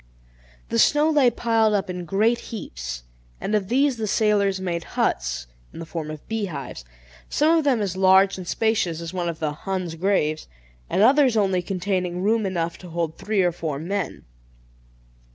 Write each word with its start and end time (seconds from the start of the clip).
The 0.69 0.79
snow 0.79 1.11
lay 1.11 1.29
piled 1.29 1.75
up 1.75 1.87
in 1.87 2.05
great 2.05 2.39
heaps, 2.49 3.03
and 3.39 3.53
of 3.53 3.67
these 3.67 3.97
the 3.97 4.07
sailors 4.07 4.59
made 4.59 4.83
huts, 4.97 5.45
in 5.71 5.77
the 5.77 5.85
form 5.85 6.09
of 6.09 6.27
bee 6.27 6.45
hives, 6.45 6.83
some 7.29 7.55
of 7.55 7.63
them 7.65 7.81
as 7.81 7.95
large 7.95 8.35
and 8.35 8.47
spacious 8.47 8.99
as 8.99 9.13
one 9.13 9.29
of 9.29 9.37
the 9.37 9.51
"Huns' 9.51 9.93
graves," 9.93 10.47
and 10.89 11.03
others 11.03 11.37
only 11.37 11.61
containing 11.61 12.23
room 12.23 12.47
enough 12.47 12.79
to 12.79 12.89
hold 12.89 13.15
three 13.19 13.43
or 13.43 13.51
four 13.51 13.77
men. 13.77 14.25